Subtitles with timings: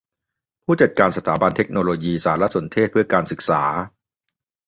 [0.63, 3.63] ผู้จัดการสถาบันเทคโนโลยีสารสนเทศเพื่อการศึกษา